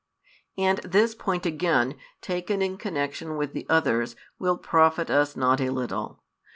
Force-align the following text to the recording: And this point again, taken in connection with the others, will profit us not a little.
And 0.57 0.79
this 0.79 1.13
point 1.13 1.45
again, 1.45 1.93
taken 2.21 2.63
in 2.63 2.77
connection 2.77 3.37
with 3.37 3.53
the 3.53 3.67
others, 3.69 4.15
will 4.39 4.57
profit 4.57 5.11
us 5.11 5.35
not 5.35 5.61
a 5.61 5.69
little. 5.69 6.23